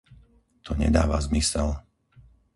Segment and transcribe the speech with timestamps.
[0.65, 1.67] To nedáva zmysel.